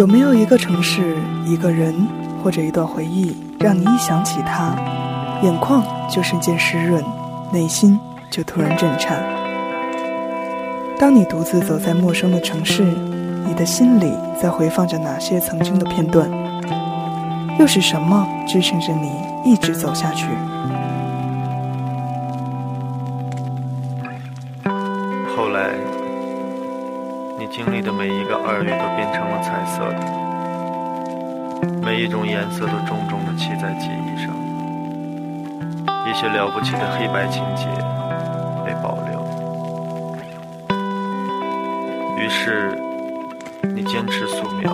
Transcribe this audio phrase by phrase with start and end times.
[0.00, 1.14] 有没有一个城市、
[1.44, 1.94] 一个人
[2.42, 4.74] 或者一段回忆，让你一想起他，
[5.42, 7.04] 眼眶就瞬间湿润，
[7.52, 9.22] 内心就突然震颤？
[10.98, 12.82] 当你独自走在陌生的城市，
[13.46, 14.10] 你的心里
[14.40, 16.30] 在回放着哪些曾经的片段？
[17.58, 19.12] 又是什么支撑着你
[19.44, 20.28] 一直走下去？
[31.90, 34.32] 每一种颜色都重重的漆在记忆上，
[36.08, 37.66] 一些了不起的黑白情节
[38.64, 39.20] 被保留。
[42.16, 42.80] 于是，
[43.74, 44.70] 你坚持素描，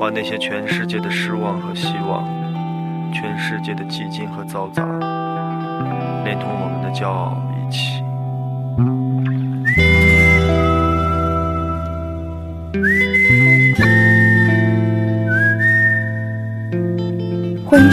[0.00, 2.24] 画那些全世界的失望和希望，
[3.12, 4.82] 全世界的寂静和嘈杂，
[6.24, 7.93] 连同我们的骄傲一起。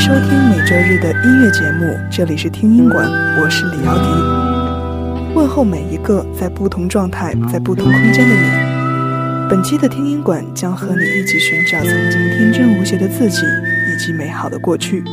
[0.01, 3.07] 收听每周日的音乐节目，这里是听音馆，
[3.39, 5.35] 我是李瑶迪。
[5.35, 8.41] 问候每一个在不同状态、在不同空间的你。
[9.47, 15.03] 本期的听音馆将和你一起寻找曾经天真无邪的自己，以及美好的过去。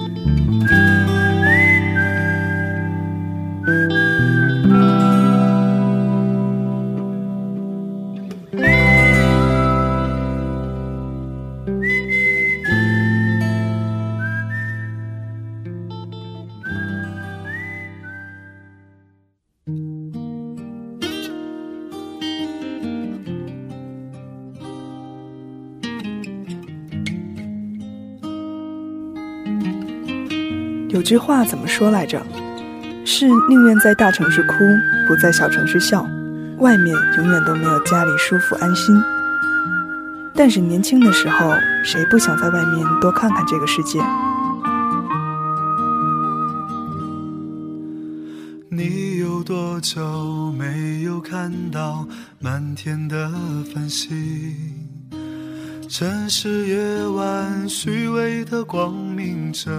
[31.09, 32.21] 句话怎么说来着？
[33.07, 34.53] 是宁愿在大城市哭，
[35.07, 36.07] 不在小城市笑。
[36.59, 38.95] 外面永远都没有家里舒服安心。
[40.35, 43.99] 但是年轻的时候，谁不想在外面多看看这个世界？
[48.69, 52.07] 你有多久没有看到
[52.39, 53.33] 满天的
[53.73, 54.07] 繁星？
[55.89, 59.71] 城市夜晚，虚伪的光明着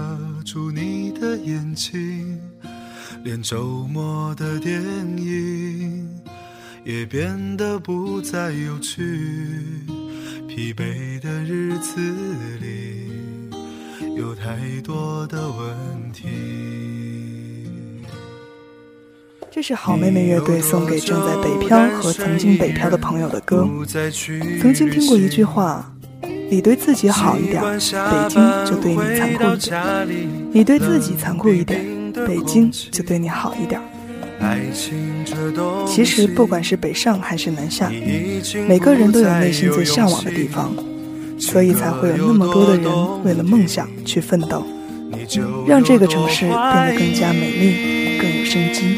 [0.51, 2.41] 住你的眼睛，
[3.23, 4.81] 连周末的电
[5.15, 6.09] 影
[6.83, 8.99] 也变得不再有趣。
[10.47, 11.99] 疲惫的日子
[12.59, 13.11] 里，
[14.17, 16.25] 有太多的问题。
[19.51, 23.69] 这是好妹妹乐队送给正在北漂和曾经北漂的朋友的歌。
[24.59, 25.93] 曾经听过一句话。
[26.49, 33.79] 你对自己好一点，北京就对你残酷一点；你对自己残酷一点，北京就对你好一点。
[35.85, 37.91] 其实，不管是北上还是南下，
[38.67, 40.73] 每个人都有内心最向往的地方，
[41.39, 44.65] 所以才会有那么多的人为了梦想去奋斗，
[45.67, 48.97] 让这个城市变得更加美丽，更有生机。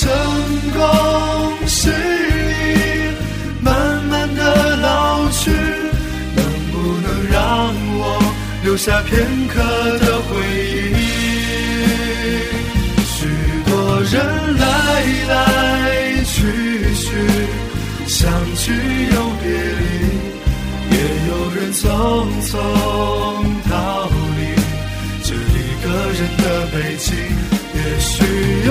[0.00, 0.08] 成
[0.72, 0.80] 功
[1.66, 1.92] 失意，
[3.60, 5.50] 慢慢的老去，
[6.34, 6.42] 能
[6.72, 8.02] 不能让我
[8.64, 9.12] 留下片
[9.48, 9.60] 刻
[9.98, 10.30] 的回
[10.96, 10.98] 忆？
[13.04, 13.18] 许
[13.68, 13.70] 多
[14.10, 14.14] 人
[14.56, 14.64] 来
[15.28, 15.34] 来
[16.24, 16.34] 去
[16.94, 17.04] 去，
[18.06, 18.16] 相
[18.56, 18.72] 聚
[19.12, 19.44] 又别
[19.80, 19.82] 离，
[20.92, 20.96] 也
[21.28, 21.84] 有人匆
[22.48, 22.50] 匆
[23.68, 24.08] 逃
[24.38, 24.40] 离
[25.22, 25.36] 这一
[25.84, 25.86] 个
[26.16, 27.06] 人的北京。
[27.72, 28.14] 也许
[28.66, 28.70] 有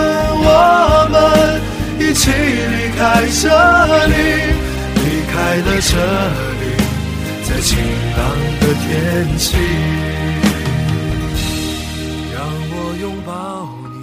[0.61, 1.15] 我们
[1.99, 3.01] 一起离开
[3.41, 3.49] 这
[4.07, 4.13] 里，
[4.95, 4.99] 离
[5.31, 5.33] 开
[5.65, 5.91] 了这
[6.61, 6.63] 里，
[7.47, 7.69] 在晴
[8.17, 8.19] 朗
[8.59, 8.85] 的天
[9.37, 9.43] 气。
[12.33, 12.37] 让
[12.73, 13.29] 我拥抱
[13.89, 13.95] 你，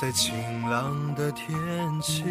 [0.00, 0.34] 在晴
[0.68, 0.74] 朗
[1.14, 1.48] 的天
[2.02, 2.24] 气。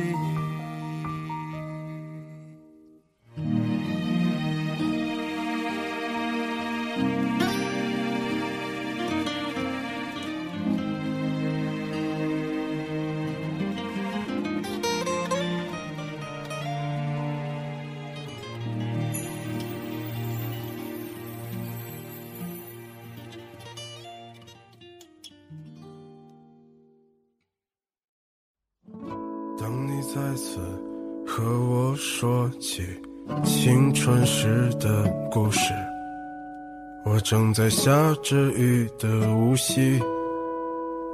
[37.70, 37.92] 在下
[38.24, 40.00] 着雨的无锡，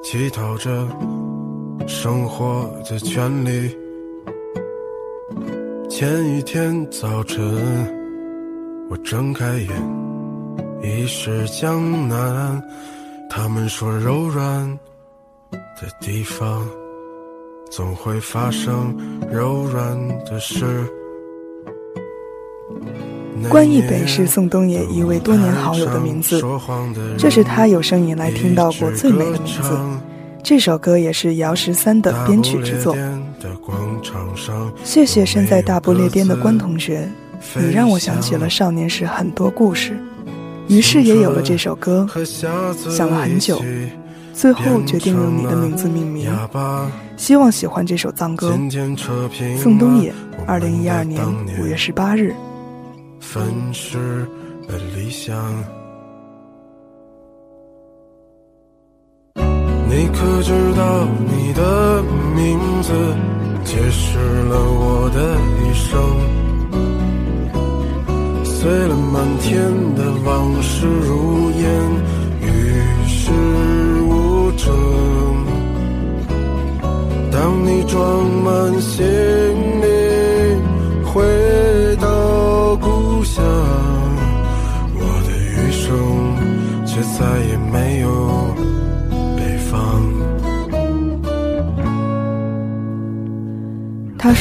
[0.01, 0.87] 乞讨着
[1.85, 3.77] 生活的权利。
[5.89, 7.43] 前一天早晨，
[8.89, 9.69] 我睁开眼，
[10.81, 12.63] 已是江南。
[13.29, 14.79] 他们说柔软
[15.51, 16.65] 的地方。
[17.69, 18.95] 总会发生
[19.29, 20.65] 柔软的事。
[23.49, 26.41] 关忆北是宋冬野一位多年好友的名字，
[27.17, 29.77] 这是他有生以来听到过最美的名字。
[30.41, 32.95] 这首歌也是姚十三的编曲之作。
[34.83, 37.09] 谢谢身在大不列颠的关同学，
[37.55, 39.97] 你让我想起了少年时很多故事，
[40.67, 42.07] 于是也有了这首歌。
[42.89, 43.61] 想了很久。
[44.33, 46.29] 最后决定用你的名字命名，
[47.15, 48.51] 希望喜欢这首藏歌。
[49.57, 50.13] 宋冬野，
[50.45, 51.23] 二零一二年
[51.57, 52.35] 五月十八日。
[53.19, 54.27] 粉饰
[54.67, 55.35] 的理想。
[59.87, 62.03] 你可知道你的
[62.35, 62.93] 名字
[63.63, 65.93] 解释了我的一生？
[68.43, 71.84] 碎了满天的往事如烟，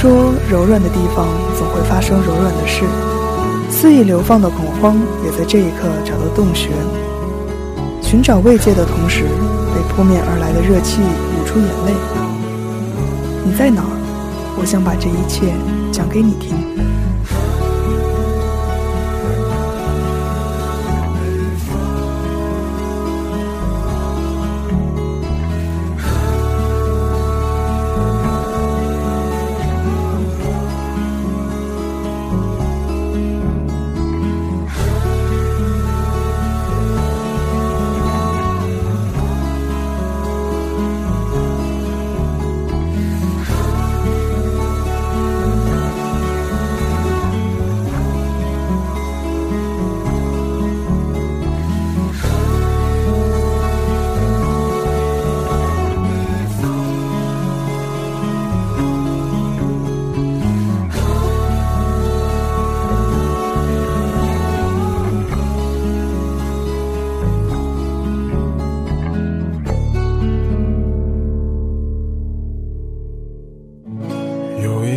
[0.05, 2.85] 说：“柔软的地方总会发生柔软的事，
[3.71, 6.69] 肆意流放的恐慌也在这一刻找到洞穴。
[8.03, 9.25] 寻找慰藉的同时。”
[9.75, 11.93] 被扑面而来的热气捂出眼泪。
[13.45, 13.91] 你在哪儿？
[14.57, 15.53] 我想把这一切
[15.91, 16.55] 讲给你听。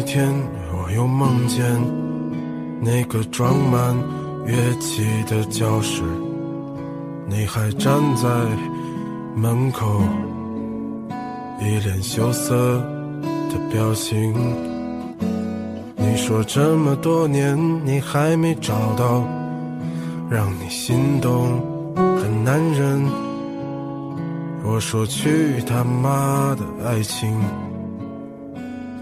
[0.07, 0.33] 天，
[0.71, 1.61] 我又梦见
[2.81, 3.93] 那个装满
[4.45, 6.01] 乐器的教室，
[7.27, 8.29] 你还站在
[9.35, 10.01] 门口，
[11.59, 12.55] 一脸羞涩
[13.49, 14.33] 的表情。
[15.97, 19.27] 你说这么多年你还没找到
[20.29, 21.61] 让你心动
[21.95, 23.03] 的男人，
[24.63, 27.37] 我说去他妈的爱情！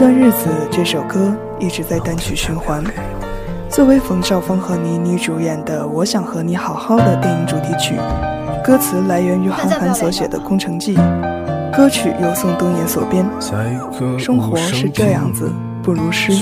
[0.00, 2.82] 段日子，这首歌一直在单曲循环。
[3.68, 7.96] 作为冯绍峰和倪妮主演的《我想和你好好的》电影主题曲，
[8.64, 10.96] 歌词来源于韩寒所写的《空城计》，
[11.70, 13.28] 歌曲由宋冬野所编。
[14.18, 15.52] 生活是这样子，
[15.82, 16.32] 不如诗。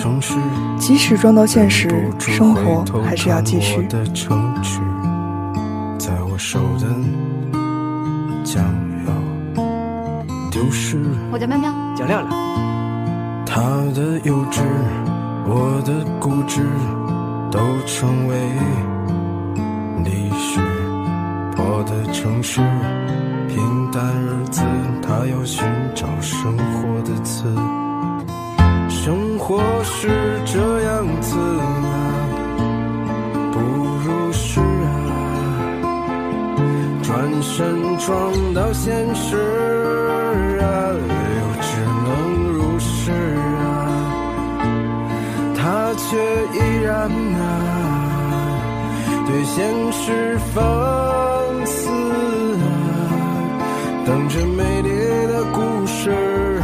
[0.78, 3.84] 即使撞到现实，生活还是要继续。
[5.98, 6.86] 在我手的
[8.44, 8.64] 将
[9.04, 9.62] 要
[10.48, 10.96] 丢失。
[11.32, 12.67] 我叫喵喵，叫亮亮。
[13.50, 13.62] 他
[13.94, 14.60] 的幼稚，
[15.46, 16.60] 我的固执，
[17.50, 18.36] 都成为
[20.04, 20.60] 历史。
[21.56, 22.60] 破的城市，
[23.48, 24.60] 平淡日子，
[25.02, 27.48] 他要寻找生活的词。
[28.90, 30.08] 生活是
[30.44, 32.04] 这样子啊，
[33.50, 33.58] 不
[34.04, 34.88] 如是啊，
[37.02, 39.36] 转身撞到现实
[40.60, 41.17] 啊。
[46.10, 46.16] 却
[46.54, 47.38] 依然啊，
[49.26, 50.64] 对现实放
[51.66, 51.90] 肆
[52.56, 52.64] 啊，
[54.06, 54.88] 等着美丽
[55.26, 56.62] 的故事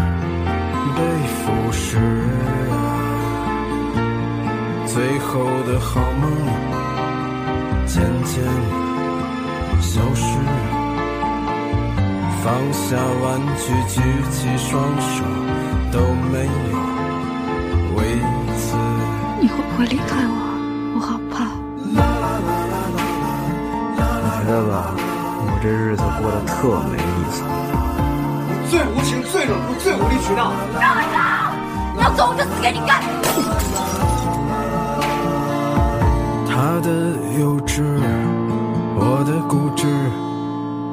[0.97, 1.99] 被腐蚀
[2.73, 2.75] 啊，
[4.87, 6.25] 最后的好梦
[7.85, 8.43] 渐渐
[9.83, 10.25] 消失，
[12.43, 15.23] 放下玩具，举起双手
[15.93, 16.01] 都
[16.33, 16.49] 没有
[17.99, 18.34] 为。
[19.75, 20.38] 你会离开我？
[20.95, 21.50] 我好怕。
[21.83, 21.97] 你
[24.38, 27.02] 觉得吧，我这日子过得特没意
[27.33, 27.43] 思。
[28.47, 30.52] 你最无情、最冷酷、最无理取闹。
[30.81, 31.50] 让开！
[32.00, 33.02] 要走我就死给你看。
[36.47, 36.88] 他的
[37.40, 37.83] 幼稚，
[38.95, 39.88] 我的固执，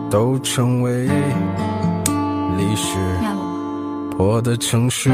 [0.09, 1.05] 都成为
[2.57, 2.97] 历史。
[4.21, 5.09] 我的城市。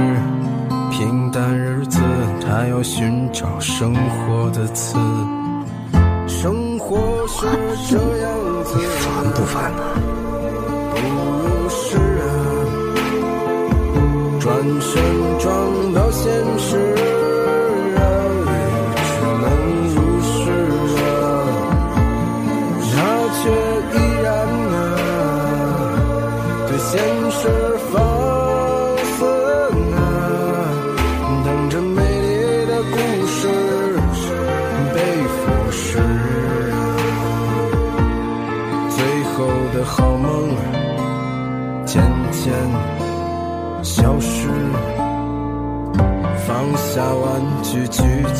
[0.92, 1.98] 平淡日子，
[2.46, 4.98] 他要寻找生活的刺。
[6.28, 7.46] 生活是
[7.90, 8.30] 这样
[8.66, 9.82] 子，烦不烦呢？
[10.92, 12.28] 不如是啊，
[14.42, 14.46] 转
[14.82, 15.02] 身
[15.40, 15.48] 撞
[15.94, 16.12] 到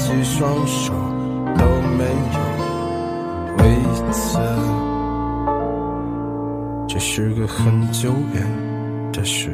[0.08, 0.94] 起双手，
[1.58, 1.66] 都
[1.98, 2.40] 没有
[3.58, 3.76] 为
[4.10, 4.40] 此。
[6.88, 9.54] 这是个很久远的事，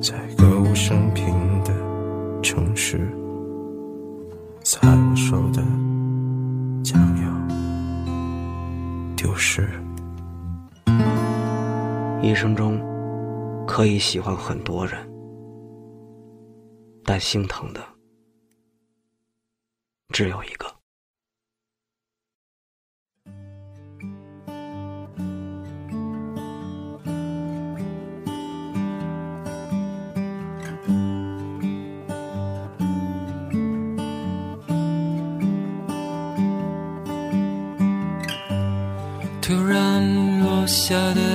[0.00, 1.74] 在歌舞升平的
[2.42, 3.14] 城市，
[4.64, 5.62] 在我手的
[6.82, 7.30] 将要
[9.14, 9.68] 丢失。
[12.22, 12.80] 一生中
[13.66, 14.98] 可以喜欢很多人，
[17.04, 17.82] 但心疼的
[20.18, 20.66] 只有一个。
[39.40, 41.27] 突然落下的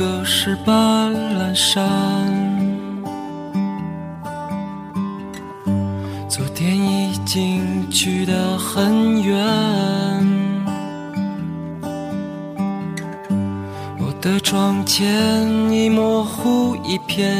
[0.00, 1.86] 火已隔世般阑珊。
[6.26, 9.36] 昨天已经去得很远，
[13.98, 17.36] 我的窗前已模糊一片。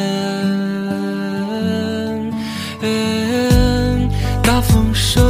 [4.42, 5.22] 大风声，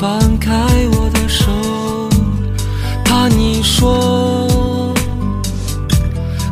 [0.00, 0.52] 放开
[0.92, 1.50] 我的手？
[3.04, 4.94] 怕你说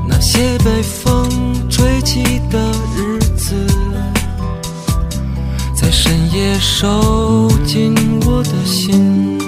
[0.09, 1.29] 那些被风
[1.71, 2.59] 吹起的
[2.97, 3.55] 日子，
[5.73, 7.95] 在深夜收进
[8.27, 9.39] 我的心。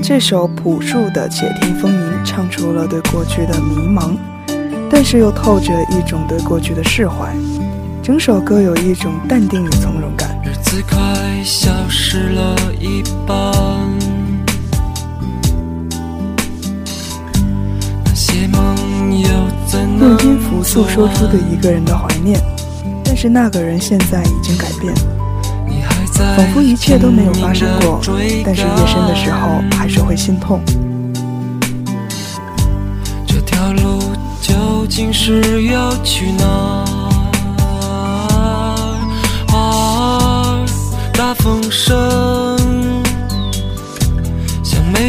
[0.00, 4.16] 这首朴树的《且听风吟》唱出了对过去的迷茫，
[4.88, 7.34] 但是又透着一种对过去的释怀。
[8.02, 10.28] 整首歌有一种淡定与从容感。
[10.44, 10.98] 日子快
[11.44, 13.36] 消失了一半，
[18.04, 19.28] 那些梦又
[19.68, 22.42] 怎能用音符诉说出对一个人的怀念，
[23.04, 24.92] 但是那个人现在已经改变。
[26.36, 28.00] 仿佛一切都没有发生过，
[28.44, 30.60] 但是夜深的时候还是会心痛。
[33.26, 34.00] 这条路
[34.40, 36.84] 究竟是要去哪？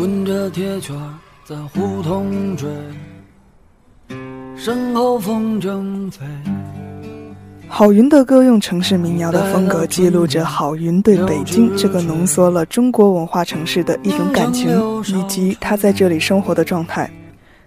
[0.00, 0.96] 滚着铁圈
[1.44, 2.66] 在胡同追
[4.56, 6.26] 身后风筝催
[7.68, 14.70] 郝云的歌用城市民谣的风格记录着郝云对北京这个浓缩了中国文化城市的一种感情
[15.04, 17.10] 以及他在这里生活的状态。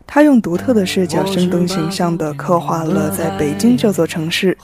[0.08, 4.58] 他用独特的视角生动形象的刻画了在北京这座城市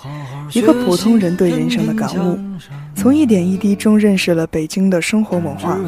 [0.53, 2.39] 一个普通人对人生的感悟。
[2.99, 5.79] 从一点一滴中认识了北京的生活文化，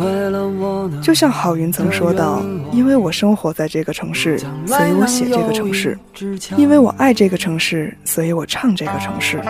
[1.01, 5.93] 就像郝云曾说到：“因为我生活在这个城市，所以我写这个城市；
[6.55, 9.41] 因为我爱这个城市，所以我唱这个城市。”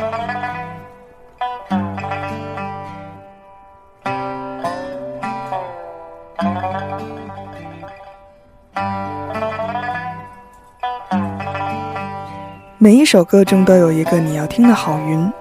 [12.79, 15.31] 每一首歌中都有一个你要听的郝云。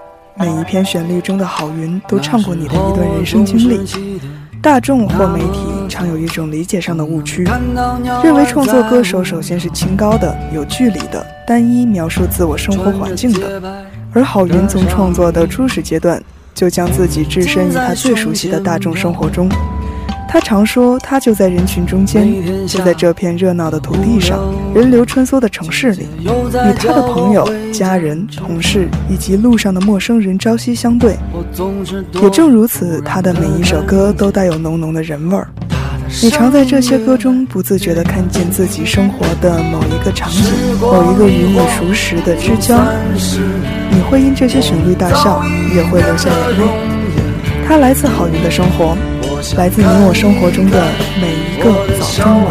[0.40, 4.18] 每一篇旋律中的郝云都唱过你的一段人生经历。
[4.62, 7.44] 大众或媒体常有一种理解上的误区，
[8.24, 13.86] 认为创作歌手首先是清高的、有距离的、单一描述自我生活环境的。
[14.12, 16.22] 而郝云从创作的初始阶段，
[16.54, 19.46] 就将自己置身于他最熟悉的大众生活中。
[20.32, 22.24] 他常说，他就在人群中间，
[22.64, 24.38] 就在这片热闹的土地上，
[24.72, 31.16] 人流穿梭的城市里，与他的朋友、家人、同事以及路上的陌生人朝夕相对。
[32.22, 35.48] 也正如此，他的每一首歌都带有浓浓的人味儿。
[36.22, 40.44] 你常在这些歌中不自觉地看见自己生活的某一个场景，
[40.80, 42.80] 某一个与你熟识的知交。
[43.90, 45.42] 你会因这些旋律大笑，
[45.74, 46.66] 也会流下眼泪。
[47.66, 48.96] 他来自郝云的生活。
[49.56, 50.78] 来自你我生活中的
[51.18, 51.64] 每一个
[51.98, 52.46] 早中晚。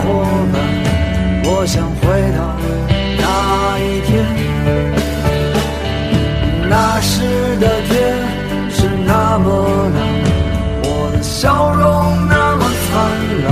[1.45, 2.02] 我想回
[2.36, 2.39] 到
[3.17, 3.23] 那
[3.80, 4.10] 一天，
[6.67, 7.21] 那时
[7.60, 7.93] 的天
[8.71, 9.47] 是那么
[9.95, 9.97] 蓝，
[10.84, 11.86] 我的笑容
[12.28, 12.91] 那么灿
[13.45, 13.47] 烂，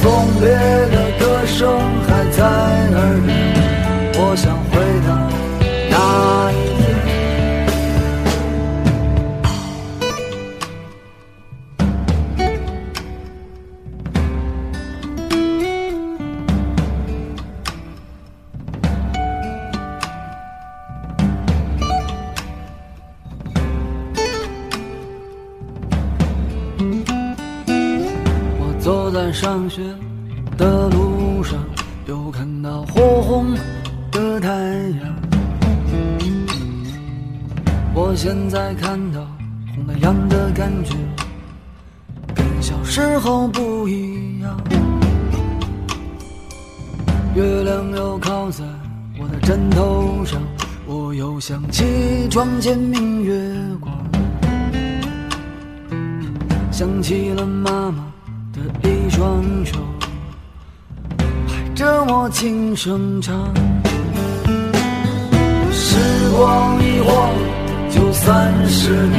[0.00, 0.02] 送
[0.40, 1.58] 别的歌声
[2.06, 2.38] 还在
[2.96, 3.28] 耳边。
[4.14, 4.74] 我想回
[5.06, 5.10] 到
[29.58, 29.82] 上学
[30.56, 31.58] 的路上，
[32.06, 33.52] 又看到火红
[34.12, 35.16] 的太阳。
[37.92, 39.26] 我现在看到
[39.74, 40.94] 红太阳的感觉，
[42.36, 44.56] 跟小时候不一样。
[47.34, 48.62] 月亮又靠在
[49.18, 50.40] 我的枕头上，
[50.86, 53.92] 我又想起床前明月光，
[56.70, 58.04] 想起了妈妈
[58.52, 58.88] 的。
[58.88, 59.74] 一双手
[61.48, 63.52] 拍着我轻声唱，
[65.72, 65.98] 时
[66.36, 67.34] 光一晃
[67.90, 69.18] 就三十年，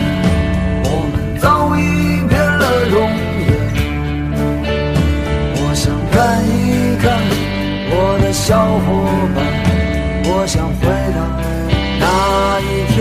[0.85, 1.81] 我们早已
[2.29, 2.95] 变了容
[3.41, 3.49] 颜。
[5.57, 7.11] 我想看一看
[7.91, 8.87] 我的小伙
[9.35, 9.37] 伴，
[10.31, 11.19] 我想回到
[11.99, 12.05] 那
[12.61, 12.97] 一天，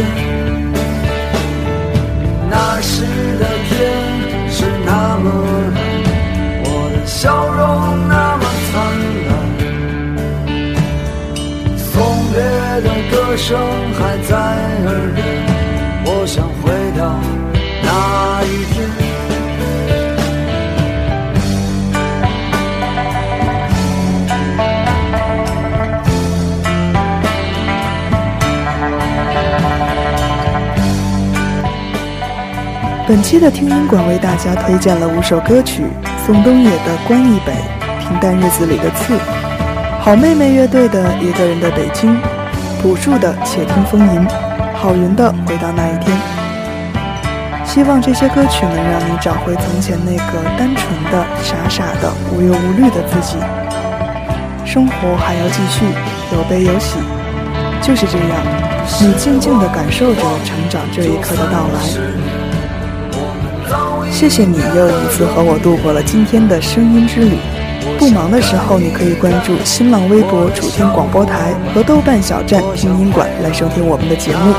[13.39, 13.57] 声
[13.95, 15.25] 还在耳边。
[16.05, 17.15] 我想回到
[17.83, 18.77] 那一天。
[33.07, 35.85] 本期的听音馆为大家推荐了五首歌曲。
[36.27, 37.53] 宋冬野的《关一北》，
[38.01, 39.17] 平淡日子里的刺，
[40.01, 42.15] 好妹妹乐队的一个人的北京，
[42.81, 44.21] 朴树的《且听风吟》，
[44.77, 46.17] 郝云的《回到那一天》。
[47.67, 53.37] 希望这些歌曲能让你找回从前那个单纯的、傻傻的、无忧无虑的自己。
[54.65, 55.85] 生活还要继续，
[56.33, 56.99] 有悲有喜，
[57.83, 58.31] 就是这样，
[59.01, 61.81] 你静静地感受着成长这一刻的到来。
[64.11, 67.39] 谢谢你又一次和我度过了今天的声音之旅。
[67.99, 74.55] 不忙的时候，你可以关注新浪微博楚天广播台和豆瓣小站听音馆来收听我们的节目。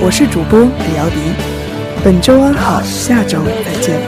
[0.00, 1.16] 我是主播李瑶迪，
[2.04, 4.00] 本周安好，下周再见。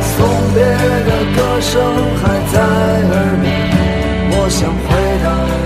[0.00, 1.72] 送别的歌声
[2.22, 3.44] 还在耳边，
[4.30, 4.88] 我想回
[5.24, 5.63] 到。